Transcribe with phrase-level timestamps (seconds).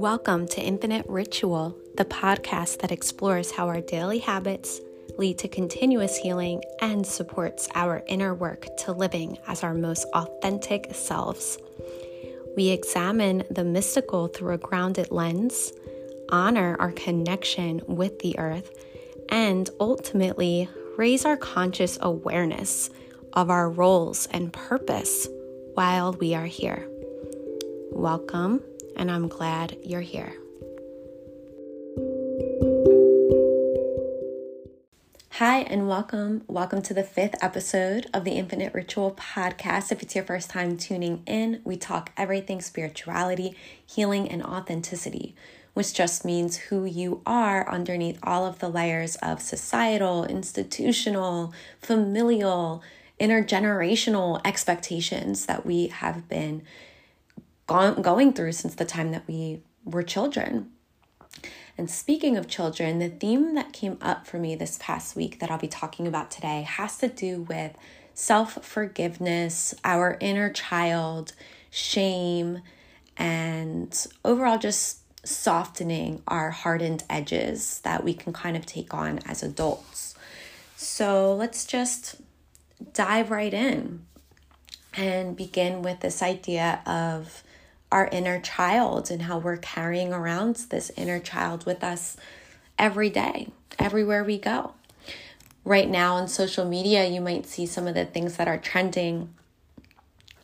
[0.00, 4.80] Welcome to Infinite Ritual, the podcast that explores how our daily habits
[5.18, 10.94] lead to continuous healing and supports our inner work to living as our most authentic
[10.94, 11.58] selves.
[12.56, 15.70] We examine the mystical through a grounded lens,
[16.30, 18.70] honor our connection with the earth,
[19.28, 22.88] and ultimately raise our conscious awareness
[23.34, 25.28] of our roles and purpose
[25.74, 26.88] while we are here.
[27.92, 28.62] Welcome
[29.00, 30.34] and I'm glad you're here.
[35.30, 36.42] Hi, and welcome.
[36.46, 39.90] Welcome to the fifth episode of the Infinite Ritual podcast.
[39.90, 45.34] If it's your first time tuning in, we talk everything spirituality, healing, and authenticity,
[45.72, 52.82] which just means who you are underneath all of the layers of societal, institutional, familial,
[53.18, 56.60] intergenerational expectations that we have been
[57.70, 60.68] gone, going through since the time that we were children.
[61.78, 65.52] And speaking of children, the theme that came up for me this past week that
[65.52, 67.76] I'll be talking about today has to do with
[68.12, 71.32] self forgiveness, our inner child,
[71.70, 72.60] shame,
[73.16, 79.44] and overall just softening our hardened edges that we can kind of take on as
[79.44, 80.16] adults.
[80.74, 82.16] So let's just
[82.94, 84.06] dive right in
[84.92, 87.44] and begin with this idea of
[87.92, 92.16] our inner child and how we're carrying around this inner child with us
[92.78, 94.74] every day, everywhere we go.
[95.64, 99.34] Right now on social media, you might see some of the things that are trending.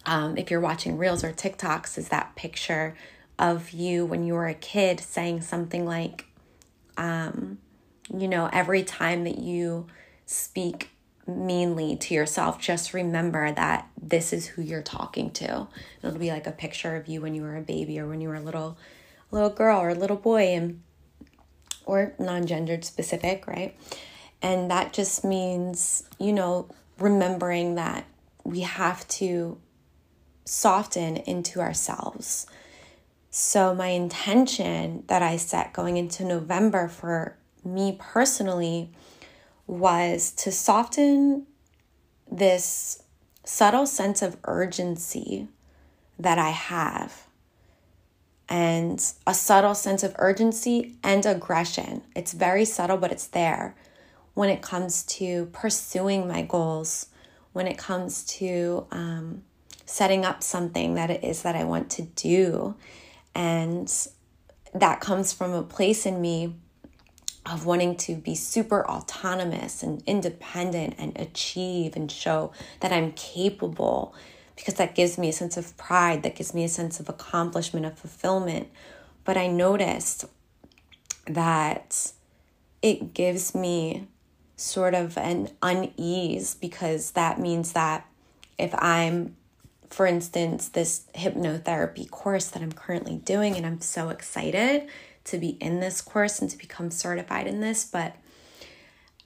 [0.05, 2.95] Um, if you're watching Reels or TikToks, is that picture
[3.39, 6.27] of you when you were a kid saying something like,
[6.97, 7.59] um,
[8.15, 9.87] you know, every time that you
[10.27, 10.91] speak
[11.27, 15.67] meanly to yourself, just remember that this is who you're talking to.
[16.03, 18.29] It'll be like a picture of you when you were a baby or when you
[18.29, 18.79] were a little
[19.31, 20.83] little girl or a little boy and
[21.85, 23.77] or non-gendered specific, right?
[24.43, 28.05] And that just means, you know, remembering that
[28.45, 29.59] we have to
[30.45, 32.47] soften into ourselves.
[33.31, 38.91] So my intention that I set going into November for me personally
[39.67, 41.47] was to soften
[42.31, 43.03] this
[43.45, 45.49] subtle sense of urgency
[46.19, 47.27] that I have
[48.49, 52.03] and a subtle sense of urgency and aggression.
[52.15, 53.75] It's very subtle, but it's there
[54.35, 57.07] when it comes to pursuing my goals,
[57.53, 59.43] when it comes to um,
[59.87, 62.77] setting up something that it is that I want to do.
[63.35, 63.93] And
[64.75, 66.55] that comes from a place in me
[67.51, 74.15] of wanting to be super autonomous and independent and achieve and show that I'm capable
[74.57, 77.87] because that gives me a sense of pride, that gives me a sense of accomplishment,
[77.87, 78.69] of fulfillment.
[79.25, 80.25] But I noticed
[81.27, 82.13] that
[82.83, 84.09] it gives me
[84.57, 88.07] sort of an unease because that means that
[88.59, 89.37] if I'm,
[89.91, 94.89] for instance, this hypnotherapy course that I'm currently doing and I'm so excited
[95.27, 98.17] to be in this course and to become certified in this, but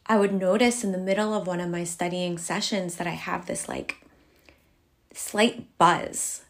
[0.06, 3.46] I would notice in the middle of one of my studying sessions that I have
[3.46, 4.04] this like
[5.14, 6.42] slight buzz,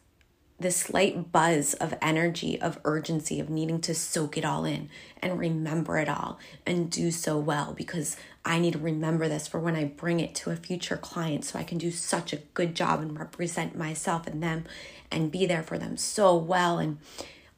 [0.58, 4.88] this slight buzz of energy, of urgency, of needing to soak it all in
[5.22, 9.58] and remember it all and do so well because I need to remember this for
[9.58, 12.74] when I bring it to a future client so I can do such a good
[12.74, 14.64] job and represent myself and them
[15.10, 16.78] and be there for them so well.
[16.78, 16.98] And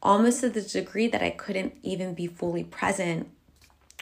[0.03, 3.29] almost to the degree that I couldn't even be fully present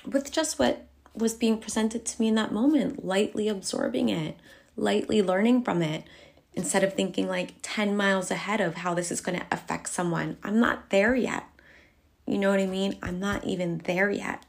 [0.05, 4.37] with just what was being presented to me in that moment, lightly absorbing it,
[4.77, 6.05] lightly learning from it,
[6.55, 10.37] instead of thinking like 10 miles ahead of how this is going to affect someone.
[10.43, 11.45] I'm not there yet.
[12.27, 12.97] You know what I mean?
[13.03, 14.45] I'm not even there yet.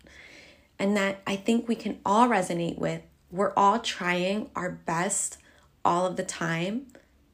[0.80, 3.02] And that I think we can all resonate with.
[3.30, 5.38] We're all trying our best
[5.84, 6.88] all of the time,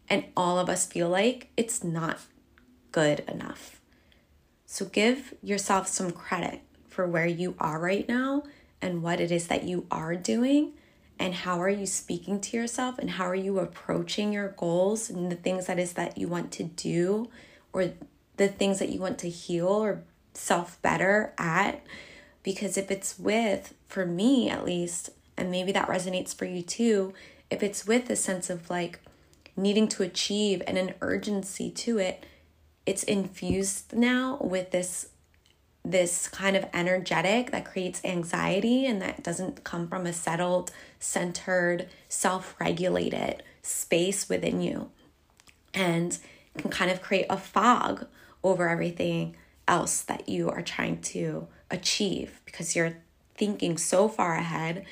[0.09, 2.19] and all of us feel like it's not
[2.91, 3.76] good enough.
[4.69, 6.59] So give yourself some credit
[6.89, 8.43] for where you are right now
[8.81, 10.73] and what it is that you are doing
[11.17, 15.31] and how are you speaking to yourself and how are you approaching your goals and
[15.31, 17.29] the things that is that you want to do
[17.71, 17.93] or
[18.35, 20.03] the things that you want to heal or
[20.33, 21.81] self better at.
[22.43, 27.13] Because if it's with for me at least and maybe that resonates for you too
[27.49, 28.99] if it's with a sense of like
[29.55, 32.25] needing to achieve and an urgency to it
[32.87, 35.09] it's infused now with this
[35.85, 40.69] this kind of energetic that creates anxiety and that doesn't come from a settled,
[40.99, 44.89] centered, self regulated space within you
[45.73, 46.17] and
[46.57, 48.05] can kind of create a fog
[48.43, 49.35] over everything
[49.67, 52.97] else that you are trying to achieve because you're
[53.35, 54.85] thinking so far ahead.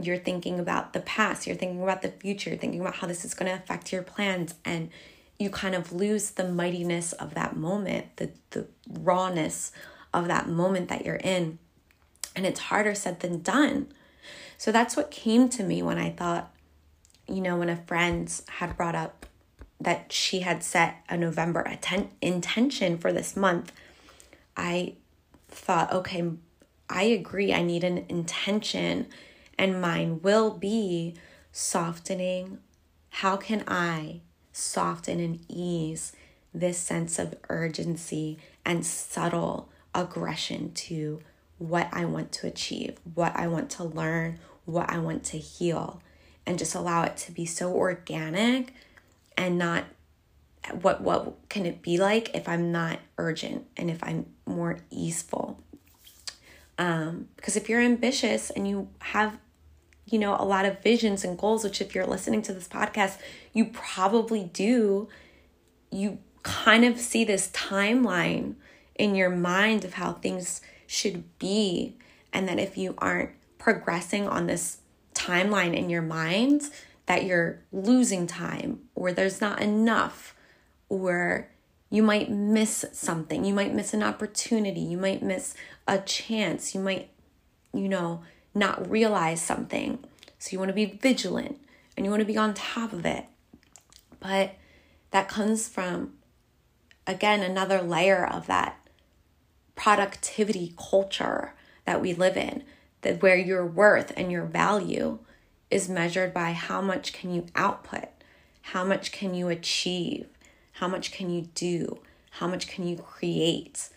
[0.00, 3.24] You're thinking about the past, you're thinking about the future, you're thinking about how this
[3.24, 4.90] is going to affect your plans, and
[5.40, 9.72] you kind of lose the mightiness of that moment, the, the rawness
[10.12, 11.58] of that moment that you're in.
[12.36, 13.88] And it's harder said than done.
[14.58, 16.52] So that's what came to me when I thought,
[17.26, 19.26] you know, when a friend had brought up
[19.80, 23.72] that she had set a November atten- intention for this month,
[24.56, 24.96] I
[25.48, 26.30] thought, okay,
[26.90, 27.54] I agree.
[27.54, 29.06] I need an intention,
[29.56, 31.14] and mine will be
[31.52, 32.58] softening.
[33.10, 34.20] How can I
[34.52, 36.12] soften and ease
[36.52, 41.20] this sense of urgency and subtle aggression to
[41.58, 46.00] what I want to achieve, what I want to learn, what I want to heal,
[46.46, 48.72] and just allow it to be so organic
[49.36, 49.84] and not
[50.82, 55.58] what what can it be like if I'm not urgent and if I'm more easeful.
[56.78, 59.38] Um, because if you're ambitious and you have
[60.10, 63.18] you know a lot of visions and goals which if you're listening to this podcast
[63.52, 65.08] you probably do.
[65.90, 68.54] You kind of see this timeline
[68.94, 71.96] in your mind of how things should be
[72.32, 74.78] and that if you aren't progressing on this
[75.14, 76.62] timeline in your mind
[77.06, 80.34] that you're losing time or there's not enough
[80.88, 81.48] or
[81.90, 83.44] you might miss something.
[83.44, 84.80] You might miss an opportunity.
[84.80, 85.54] You might miss
[85.88, 86.74] a chance.
[86.74, 87.10] You might
[87.74, 88.22] you know
[88.54, 89.98] not realize something
[90.38, 91.58] so you want to be vigilant
[91.96, 93.26] and you want to be on top of it
[94.18, 94.54] but
[95.10, 96.12] that comes from
[97.06, 98.76] again another layer of that
[99.74, 101.54] productivity culture
[101.84, 102.62] that we live in
[103.02, 105.18] that where your worth and your value
[105.70, 108.08] is measured by how much can you output,
[108.62, 110.26] how much can you achieve,
[110.72, 112.00] how much can you do,
[112.32, 113.88] how much can you create.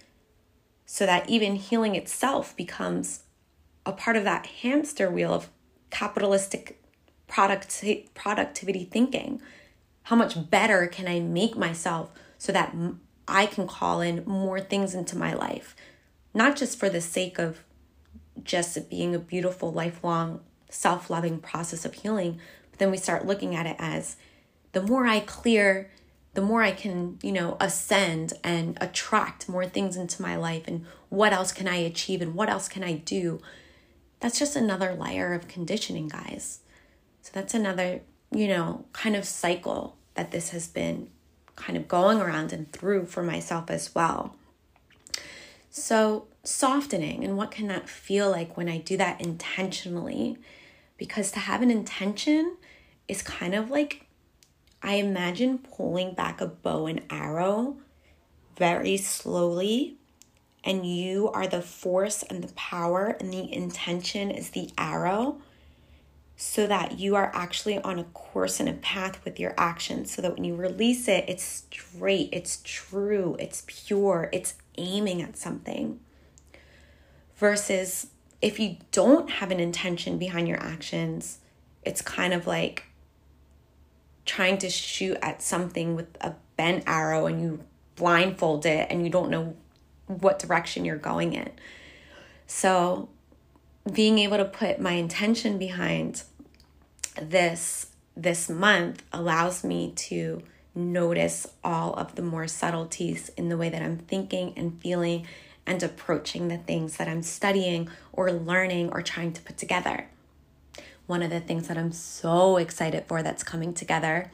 [0.86, 3.24] So that even healing itself becomes
[3.86, 5.50] a part of that hamster wheel of
[5.90, 6.82] capitalistic
[7.28, 7.84] product
[8.14, 9.42] productivity thinking.
[10.04, 12.76] How much better can I make myself so that
[13.28, 15.76] I can call in more things into my life?
[16.34, 17.64] Not just for the sake of
[18.44, 22.40] just being a beautiful, lifelong self loving process of healing.
[22.72, 24.18] But then we start looking at it as
[24.72, 25.92] the more I clear,
[26.34, 30.64] the more I can, you know, ascend and attract more things into my life.
[30.68, 33.40] And what else can I achieve and what else can I do?
[34.24, 36.62] That's just another layer of conditioning, guys.
[37.24, 38.00] So that's another,
[38.32, 41.10] you know, kind of cycle that this has been
[41.58, 44.38] kind of going around and through for myself as well.
[45.70, 50.38] So, softening and what can that feel like when I do that intentionally
[50.96, 52.56] because to have an intention
[53.10, 54.06] is kind of like
[54.82, 57.76] I imagine pulling back a bow and arrow
[58.56, 59.98] very slowly,
[60.64, 65.42] and you are the force and the power, and the intention is the arrow,
[66.36, 70.14] so that you are actually on a course and a path with your actions.
[70.14, 75.38] So that when you release it, it's straight, it's true, it's pure, it's aiming at
[75.38, 76.00] something.
[77.36, 78.08] Versus
[78.42, 81.40] if you don't have an intention behind your actions,
[81.84, 82.86] it's kind of like
[84.26, 87.60] trying to shoot at something with a bent arrow and you
[87.96, 89.56] blindfold it and you don't know
[90.08, 91.52] what direction you're going in.
[92.48, 93.10] So,
[93.92, 96.24] being able to put my intention behind
[97.22, 100.44] this this month allows me to
[100.76, 105.26] notice all of the more subtleties in the way that I'm thinking and feeling
[105.66, 110.08] and approaching the things that I'm studying or learning or trying to put together.
[111.06, 114.32] One of the things that I'm so excited for that's coming together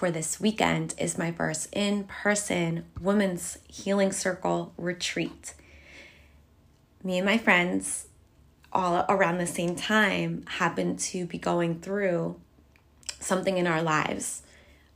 [0.00, 5.52] for this weekend is my first in person Women's Healing Circle retreat.
[7.04, 8.08] Me and my friends,
[8.72, 12.40] all around the same time, happen to be going through
[13.18, 14.42] something in our lives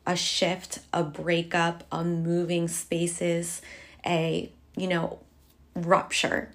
[0.06, 3.60] a shift, a breakup, a moving spaces,
[4.06, 5.18] a, you know,
[5.74, 6.50] rupture.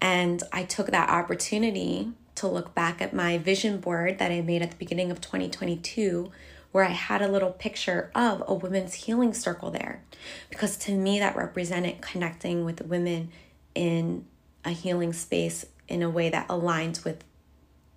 [0.00, 4.62] And I took that opportunity to look back at my vision board that I made
[4.62, 6.32] at the beginning of 2022,
[6.76, 10.02] where I had a little picture of a women's healing circle there.
[10.50, 13.30] Because to me, that represented connecting with women
[13.74, 14.26] in
[14.62, 17.24] a healing space in a way that aligns with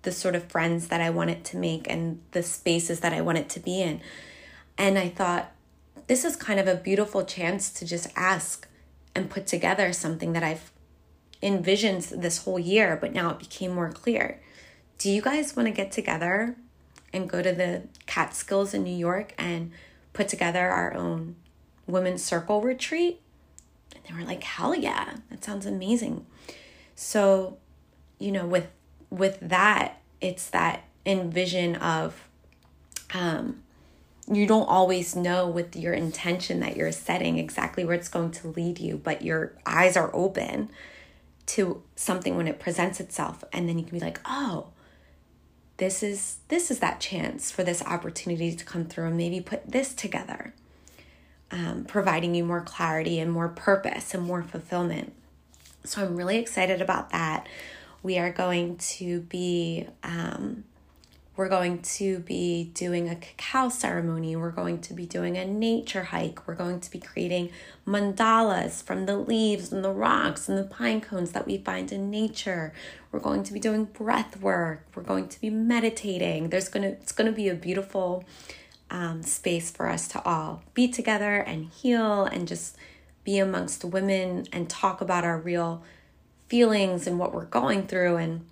[0.00, 3.50] the sort of friends that I wanted to make and the spaces that I wanted
[3.50, 4.00] to be in.
[4.78, 5.52] And I thought,
[6.06, 8.66] this is kind of a beautiful chance to just ask
[9.14, 10.72] and put together something that I've
[11.42, 14.40] envisioned this whole year, but now it became more clear.
[14.96, 16.56] Do you guys want to get together
[17.12, 19.72] and go to the Catskills in New York and
[20.12, 21.36] put together our own
[21.86, 23.20] women's circle retreat?
[23.94, 26.26] And they we're like, hell yeah, that sounds amazing.
[26.94, 27.58] So,
[28.18, 28.68] you know, with
[29.10, 32.28] with that, it's that envision of
[33.12, 33.62] um
[34.30, 38.48] you don't always know with your intention that you're setting exactly where it's going to
[38.48, 40.70] lead you, but your eyes are open
[41.46, 43.42] to something when it presents itself.
[43.52, 44.68] And then you can be like, oh,
[45.80, 49.66] this is this is that chance for this opportunity to come through and maybe put
[49.72, 50.54] this together
[51.50, 55.12] um, providing you more clarity and more purpose and more fulfillment.
[55.84, 57.48] So i'm really excited about that.
[58.02, 60.64] We are going to be um,
[61.40, 64.36] we're going to be doing a cacao ceremony.
[64.36, 66.46] We're going to be doing a nature hike.
[66.46, 67.48] We're going to be creating
[67.86, 72.10] mandalas from the leaves and the rocks and the pine cones that we find in
[72.10, 72.74] nature.
[73.10, 74.84] We're going to be doing breath work.
[74.94, 76.50] We're going to be meditating.
[76.50, 78.22] There's gonna it's gonna be a beautiful
[78.90, 82.76] um, space for us to all be together and heal and just
[83.24, 85.82] be amongst women and talk about our real
[86.48, 88.44] feelings and what we're going through and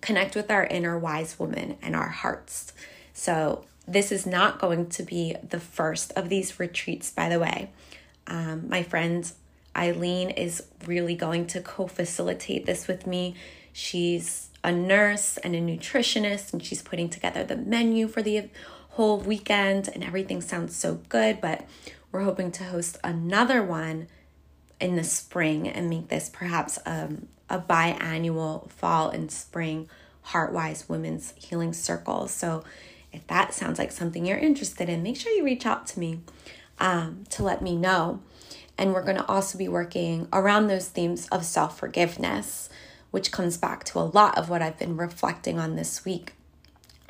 [0.00, 2.72] connect with our inner wise woman and our hearts.
[3.12, 7.70] So, this is not going to be the first of these retreats, by the way.
[8.26, 9.30] Um, my friend
[9.76, 13.34] Eileen is really going to co facilitate this with me.
[13.72, 18.48] She's a nurse and a nutritionist, and she's putting together the menu for the
[18.90, 21.40] whole weekend, and everything sounds so good.
[21.40, 21.66] But
[22.12, 24.08] we're hoping to host another one
[24.80, 29.88] in the spring and make this perhaps um, a biannual fall and spring
[30.28, 32.28] Heartwise Women's Healing Circle.
[32.28, 32.64] So
[33.12, 36.20] if that sounds like something you're interested in, make sure you reach out to me
[36.78, 38.20] um, to let me know.
[38.78, 42.70] And we're going to also be working around those themes of self forgiveness,
[43.10, 46.34] which comes back to a lot of what I've been reflecting on this week.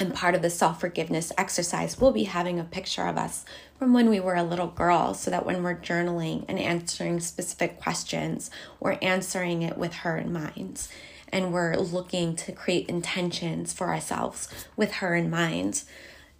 [0.00, 3.44] And part of the self forgiveness exercise, we'll be having a picture of us
[3.78, 7.78] from when we were a little girl so that when we're journaling and answering specific
[7.78, 10.88] questions, we're answering it with her in mind.
[11.28, 15.84] And we're looking to create intentions for ourselves with her in mind.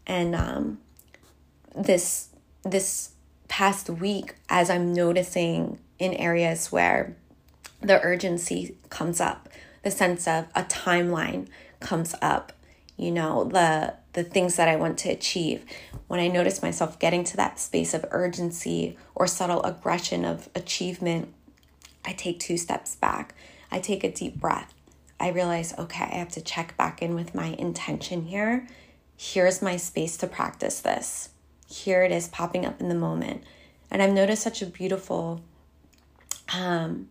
[0.07, 0.79] And um,
[1.77, 2.31] this
[2.63, 3.11] this
[3.49, 7.15] past week, as I'm noticing in areas where
[7.83, 9.51] the urgency comes up,
[9.83, 11.47] the sense of a timeline
[11.81, 12.55] comes up
[13.01, 15.65] you know the the things that I want to achieve.
[16.07, 21.33] When I notice myself getting to that space of urgency or subtle aggression of achievement,
[22.05, 23.35] I take two steps back.
[23.71, 24.75] I take a deep breath.
[25.21, 28.67] I realize, okay, I have to check back in with my intention here.
[29.17, 31.29] Here's my space to practice this.
[31.69, 33.45] Here it is popping up in the moment.
[33.91, 35.43] And I've noticed such a beautiful
[36.53, 37.09] um,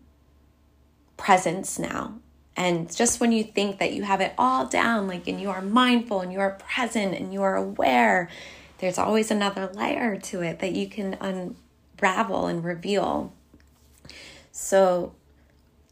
[1.18, 2.20] presence now
[2.60, 5.62] and just when you think that you have it all down, like, and you are
[5.62, 8.30] mindful and you are present and you are aware,
[8.80, 13.32] there's always another layer to it that you can unravel and reveal.
[14.52, 15.14] So,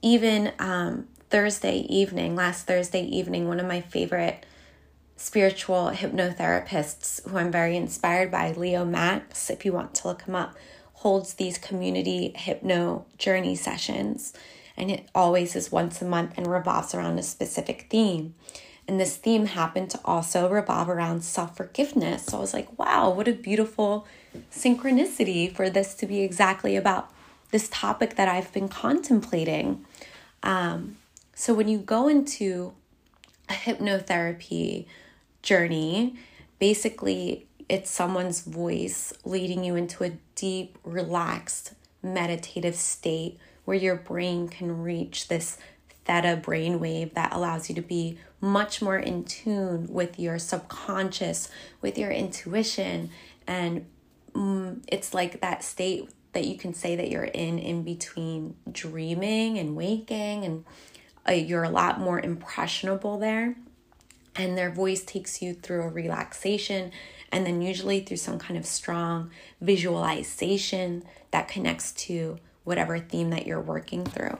[0.01, 4.45] even um, Thursday evening, last Thursday evening, one of my favorite
[5.15, 10.35] spiritual hypnotherapists, who I'm very inspired by, Leo Max, if you want to look him
[10.35, 10.53] up,
[10.95, 14.33] holds these community hypno journey sessions
[14.77, 18.35] and it always is once a month and revolves around a specific theme.
[18.87, 22.25] And this theme happened to also revolve around self forgiveness.
[22.25, 24.07] So I was like, wow, what a beautiful
[24.51, 27.11] synchronicity for this to be exactly about
[27.51, 29.85] this topic that I've been contemplating.
[30.43, 30.97] Um,
[31.33, 32.73] so when you go into
[33.49, 34.85] a hypnotherapy
[35.41, 36.15] journey,
[36.59, 44.47] basically it's someone's voice leading you into a deep, relaxed, meditative state where your brain
[44.47, 45.57] can reach this
[46.05, 51.49] theta brainwave that allows you to be much more in tune with your subconscious,
[51.81, 53.09] with your intuition.
[53.45, 53.85] And
[54.31, 59.59] mm, it's like that state that you can say that you're in in between dreaming
[59.59, 60.63] and waking, and
[61.27, 63.57] uh, you're a lot more impressionable there.
[64.37, 66.93] And their voice takes you through a relaxation
[67.33, 73.47] and then usually through some kind of strong visualization that connects to whatever theme that
[73.47, 74.37] you're working through.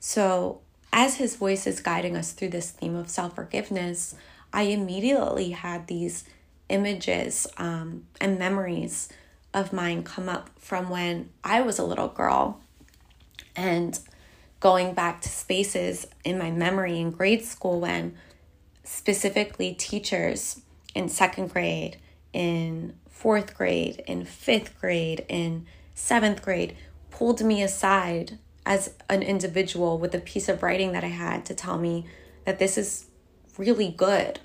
[0.00, 0.60] So,
[0.90, 4.14] as his voice is guiding us through this theme of self forgiveness,
[4.52, 6.24] I immediately had these
[6.70, 9.10] images um, and memories
[9.52, 12.60] of mine come up from when I was a little girl
[13.54, 13.98] and
[14.60, 18.16] going back to spaces in my memory in grade school when
[18.82, 20.62] specifically teachers
[20.94, 21.98] in second grade,
[22.32, 26.76] in fourth grade, in fifth grade, in seventh grade
[27.18, 31.54] pulled me aside as an individual with a piece of writing that I had to
[31.54, 32.06] tell me
[32.44, 33.06] that this is
[33.56, 34.38] really good.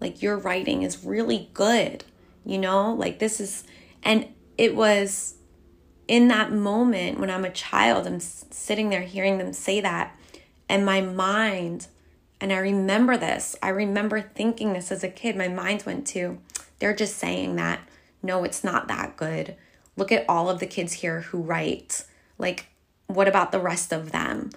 [0.00, 2.02] Like, your writing is really good,
[2.44, 2.92] you know?
[2.92, 3.62] Like, this is,
[4.02, 4.26] and
[4.58, 5.34] it was
[6.08, 10.18] in that moment when I'm a child, I'm sitting there hearing them say that,
[10.68, 11.86] and my mind,
[12.40, 16.38] and I remember this, I remember thinking this as a kid, my mind went to,
[16.80, 17.80] they're just saying that.
[18.20, 19.54] No, it's not that good.
[19.96, 22.04] Look at all of the kids here who write.
[22.38, 22.66] Like,
[23.06, 24.50] what about the rest of them?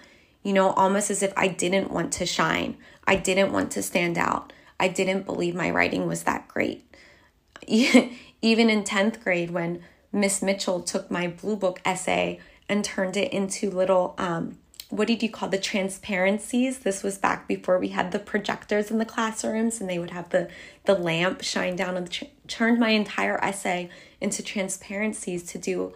[0.43, 2.77] You know, almost as if I didn't want to shine.
[3.05, 4.53] I didn't want to stand out.
[4.79, 6.85] I didn't believe my writing was that great.
[7.67, 13.33] Even in 10th grade, when Miss Mitchell took my blue book essay and turned it
[13.33, 14.57] into little um,
[14.89, 18.97] what did you call the transparencies this was back before we had the projectors in
[18.97, 20.49] the classrooms and they would have the
[20.85, 25.93] the lamp shine down and tr- turned my entire essay into transparencies to do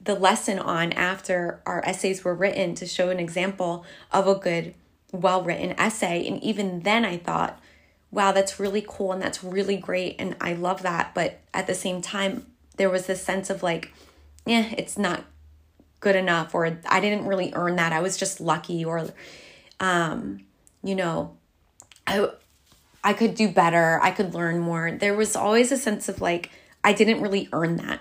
[0.00, 4.74] the lesson on after our essays were written to show an example of a good
[5.12, 7.60] well written essay and even then i thought
[8.10, 11.74] wow that's really cool and that's really great and i love that but at the
[11.74, 12.46] same time
[12.80, 13.92] there was this sense of like,
[14.46, 15.24] yeah, it's not
[16.00, 17.92] good enough, or I didn't really earn that.
[17.92, 19.06] I was just lucky, or,
[19.80, 20.40] um,
[20.82, 21.36] you know,
[22.06, 22.30] I,
[23.04, 24.00] I could do better.
[24.02, 24.92] I could learn more.
[24.92, 26.48] There was always a sense of like,
[26.82, 28.00] I didn't really earn that.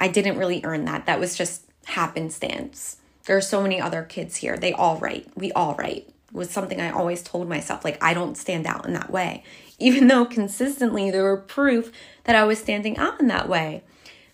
[0.00, 1.06] I didn't really earn that.
[1.06, 2.96] That was just happenstance.
[3.24, 4.56] There are so many other kids here.
[4.56, 5.28] They all write.
[5.36, 7.84] We all write was something I always told myself.
[7.84, 9.42] Like, I don't stand out in that way.
[9.78, 11.92] Even though consistently there were proof
[12.24, 13.84] that I was standing out in that way.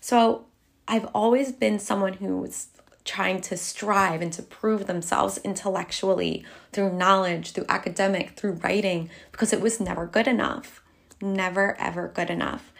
[0.01, 0.45] So
[0.87, 2.69] I've always been someone who was
[3.03, 9.53] trying to strive and to prove themselves intellectually through knowledge, through academic, through writing, because
[9.53, 10.81] it was never good enough.
[11.21, 12.73] Never, ever good enough.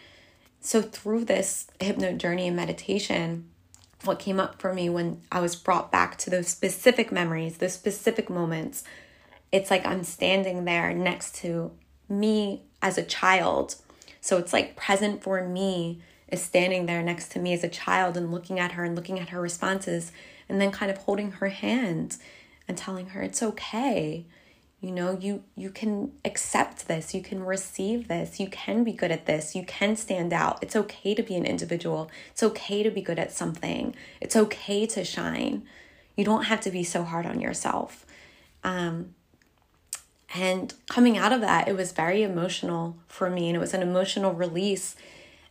[0.60, 3.48] So, through this hypno journey and meditation,
[4.04, 7.74] what came up for me when I was brought back to those specific memories, those
[7.74, 8.84] specific moments,
[9.52, 11.72] it's like I'm standing there next to
[12.08, 13.76] me as a child.
[14.20, 18.16] So, it's like present for me is standing there next to me as a child
[18.16, 20.10] and looking at her and looking at her responses
[20.48, 22.16] and then kind of holding her hand
[22.66, 24.26] and telling her it's okay
[24.80, 27.14] you know you you can accept this.
[27.14, 28.38] You can receive this.
[28.38, 29.54] You can be good at this.
[29.54, 30.58] You can stand out.
[30.62, 32.10] It's okay to be an individual.
[32.32, 33.94] It's okay to be good at something.
[34.20, 35.62] It's okay to shine.
[36.16, 38.04] You don't have to be so hard on yourself.
[38.64, 39.14] Um,
[40.34, 43.82] and coming out of that it was very emotional for me and it was an
[43.82, 44.94] emotional release.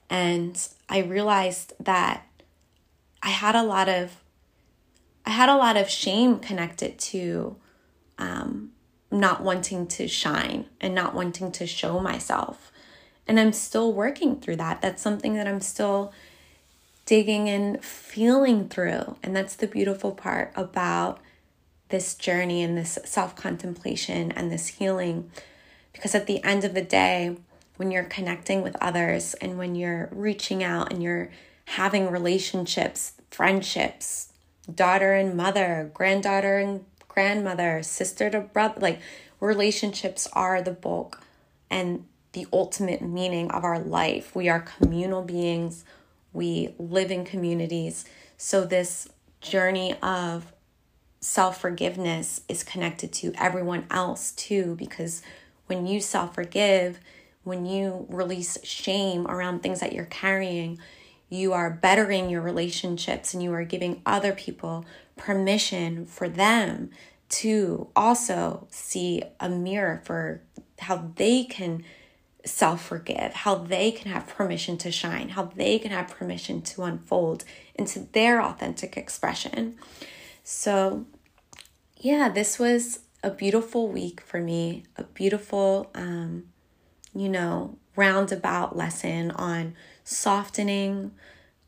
[0.09, 2.27] And I realized that
[3.23, 4.21] I had a lot of
[5.25, 7.55] I had a lot of shame connected to
[8.19, 8.71] um,
[9.19, 12.71] not wanting to shine and not wanting to show myself.
[13.27, 14.81] And I'm still working through that.
[14.81, 16.13] That's something that I'm still
[17.05, 19.17] digging and feeling through.
[19.23, 21.19] And that's the beautiful part about
[21.89, 25.31] this journey and this self contemplation and this healing.
[25.93, 27.37] Because at the end of the day,
[27.77, 31.29] when you're connecting with others and when you're reaching out and you're
[31.65, 34.31] having relationships, friendships,
[34.73, 38.99] daughter and mother, granddaughter and grandmother, sister to brother, like
[39.39, 41.21] relationships are the bulk
[41.71, 44.35] and the ultimate meaning of our life.
[44.35, 45.85] We are communal beings,
[46.33, 48.05] we live in communities.
[48.37, 49.07] So, this
[49.39, 50.51] journey of
[51.21, 55.21] self forgiveness is connected to everyone else too, because
[55.67, 56.99] when you self forgive,
[57.45, 60.79] when you release shame around things that you're carrying,
[61.35, 64.85] you are bettering your relationships and you are giving other people
[65.17, 66.89] permission for them
[67.27, 70.41] to also see a mirror for
[70.79, 71.83] how they can
[72.45, 76.83] self forgive, how they can have permission to shine, how they can have permission to
[76.83, 77.43] unfold
[77.73, 79.75] into their authentic expression.
[80.43, 81.05] So,
[81.97, 86.43] yeah, this was a beautiful week for me, a beautiful um,
[87.15, 89.73] you know, roundabout lesson on
[90.05, 91.11] softening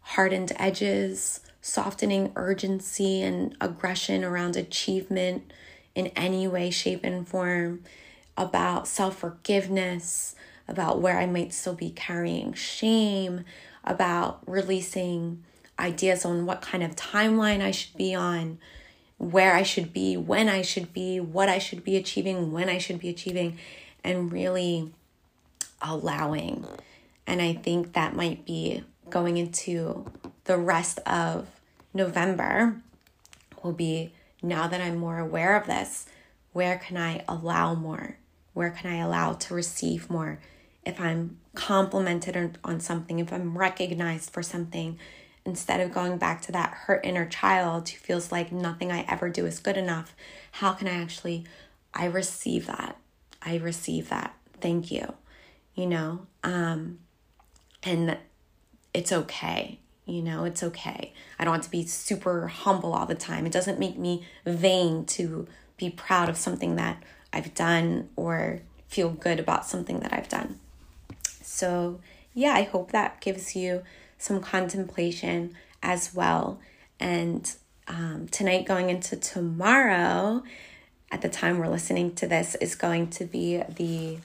[0.01, 5.51] hardened edges, softening urgency and aggression around achievement
[5.95, 7.83] in any way, shape, and form,
[8.37, 10.35] about self forgiveness,
[10.67, 13.43] about where I might still be carrying shame,
[13.83, 15.43] about releasing
[15.79, 18.59] ideas on what kind of timeline I should be on,
[19.17, 22.77] where I should be, when I should be, what I should be achieving, when I
[22.77, 23.57] should be achieving,
[24.03, 24.91] and really
[25.81, 26.65] allowing.
[27.27, 30.09] And I think that might be going into
[30.45, 31.47] the rest of
[31.93, 32.81] November
[33.63, 36.05] will be now that I'm more aware of this,
[36.53, 38.17] where can I allow more?
[38.53, 40.39] Where can I allow to receive more?
[40.85, 44.97] If I'm complimented on something, if I'm recognized for something,
[45.45, 49.29] instead of going back to that hurt inner child who feels like nothing I ever
[49.29, 50.15] do is good enough,
[50.53, 51.45] how can I actually,
[51.93, 52.97] I receive that.
[53.41, 54.35] I receive that.
[54.61, 55.13] Thank you
[55.77, 56.99] you know, um,
[57.83, 58.17] and
[58.93, 59.79] it's okay.
[60.05, 61.13] You know, it's okay.
[61.37, 63.45] I don't want to be super humble all the time.
[63.45, 69.09] It doesn't make me vain to be proud of something that I've done or feel
[69.09, 70.59] good about something that I've done.
[71.41, 71.99] So,
[72.33, 73.83] yeah, I hope that gives you
[74.17, 76.59] some contemplation as well.
[76.99, 77.51] And
[77.87, 80.43] um, tonight, going into tomorrow,
[81.11, 84.17] at the time we're listening to this, is going to be the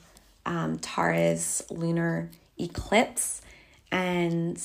[0.46, 3.41] um, Taurus lunar eclipse.
[3.92, 4.60] And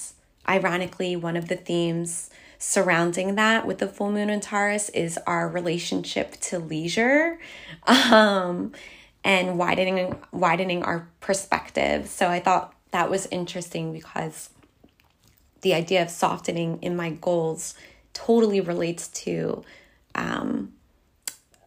[0.47, 5.47] ironically, one of the themes surrounding that with the full moon in Taurus is our
[5.47, 7.37] relationship to leisure
[7.87, 8.71] um,
[9.23, 12.07] and widening widening our perspective.
[12.07, 14.49] So I thought that was interesting because
[15.61, 17.75] the idea of softening in my goals
[18.13, 19.63] totally relates to
[20.15, 20.73] um,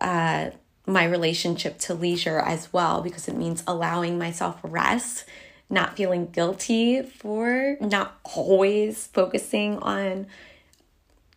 [0.00, 0.50] uh,
[0.86, 5.24] my relationship to leisure as well because it means allowing myself rest
[5.70, 10.26] not feeling guilty for not always focusing on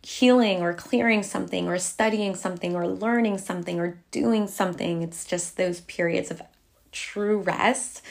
[0.02, 5.02] healing or clearing something or studying something or learning something or doing something.
[5.02, 6.41] It's just those periods of
[6.91, 8.02] true rest.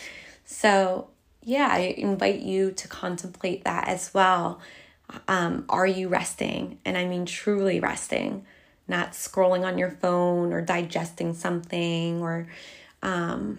[0.44, 1.08] So,
[1.42, 4.60] yeah, I invite you to contemplate that as well.
[5.28, 6.78] Um, are you resting?
[6.84, 8.46] And I mean truly resting,
[8.88, 12.46] not scrolling on your phone or digesting something or
[13.02, 13.58] um,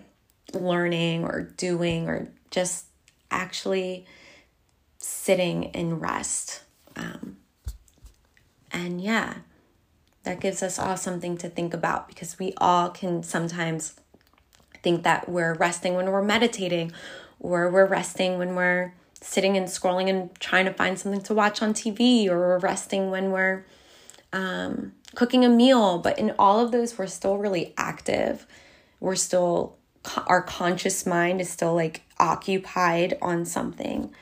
[0.53, 2.85] learning or doing or just
[3.31, 4.05] actually
[4.99, 6.61] sitting in rest.
[6.95, 7.37] Um,
[8.71, 9.37] and yeah,
[10.23, 13.95] that gives us all something to think about because we all can sometimes
[14.83, 16.91] think that we're resting when we're meditating
[17.39, 21.61] or we're resting when we're sitting and scrolling and trying to find something to watch
[21.61, 23.65] on TV or we're resting when we're
[24.31, 25.97] um, cooking a meal.
[25.97, 28.45] But in all of those, we're still really active.
[28.99, 29.77] We're still
[30.27, 34.13] our conscious mind is still like occupied on something.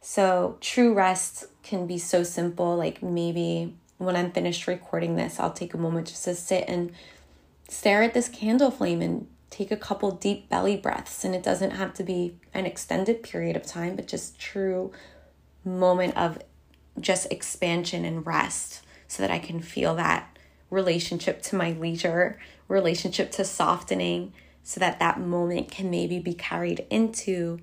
[0.00, 2.76] So, true rest can be so simple.
[2.76, 6.92] Like, maybe when I'm finished recording this, I'll take a moment just to sit and
[7.68, 11.24] stare at this candle flame and take a couple deep belly breaths.
[11.24, 14.90] And it doesn't have to be an extended period of time, but just true
[15.64, 16.38] moment of
[16.98, 20.36] just expansion and rest so that I can feel that
[20.70, 24.32] relationship to my leisure, relationship to softening,
[24.62, 27.58] so that that moment can maybe be carried into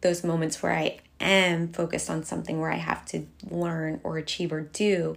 [0.00, 4.52] those moments where I am focused on something where I have to learn or achieve
[4.52, 5.16] or do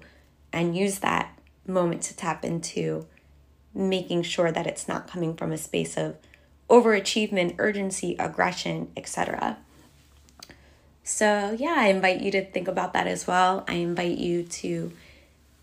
[0.54, 3.06] and use that moment to tap into
[3.74, 6.16] making sure that it's not coming from a space of
[6.70, 9.58] overachievement, urgency, aggression, etc.
[11.04, 13.64] So, yeah, I invite you to think about that as well.
[13.68, 14.92] I invite you to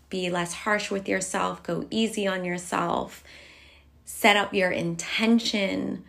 [0.09, 3.23] be less harsh with yourself, go easy on yourself
[4.05, 6.03] set up your intention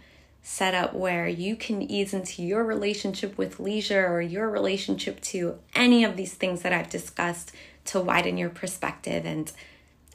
[0.49, 5.59] set up where you can ease into your relationship with leisure or your relationship to
[5.75, 7.51] any of these things that I've discussed
[7.87, 9.27] to widen your perspective.
[9.27, 9.51] And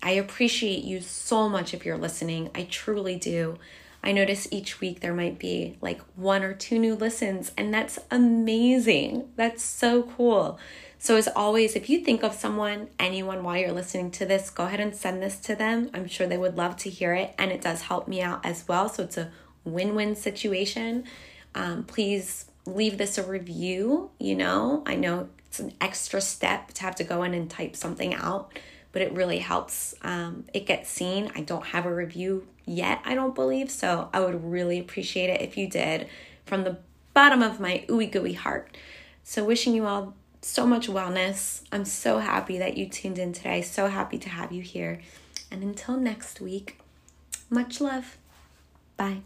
[0.02, 2.50] I appreciate you so much if you're listening.
[2.56, 3.58] I truly do.
[4.02, 8.00] I notice each week there might be like one or two new listens, and that's
[8.10, 9.28] amazing.
[9.36, 10.58] That's so cool.
[11.04, 14.66] So, as always, if you think of someone, anyone while you're listening to this, go
[14.66, 15.90] ahead and send this to them.
[15.96, 18.68] I'm sure they would love to hear it, and it does help me out as
[18.68, 18.88] well.
[18.88, 19.32] So, it's a
[19.64, 21.06] win win situation.
[21.56, 24.12] Um, please leave this a review.
[24.20, 27.76] You know, I know it's an extra step to have to go in and type
[27.76, 28.52] something out,
[28.92, 29.96] but it really helps.
[30.04, 31.32] Um, it gets seen.
[31.34, 33.72] I don't have a review yet, I don't believe.
[33.72, 36.08] So, I would really appreciate it if you did
[36.46, 36.78] from the
[37.16, 38.78] bottom of my ooey gooey heart.
[39.24, 41.62] So, wishing you all so much wellness.
[41.72, 43.62] I'm so happy that you tuned in today.
[43.62, 45.02] So happy to have you here.
[45.52, 46.80] And until next week,
[47.50, 48.18] much love.
[48.98, 49.22] Bye.